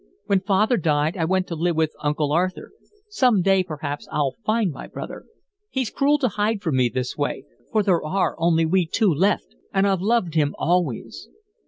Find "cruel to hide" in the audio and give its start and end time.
5.91-6.63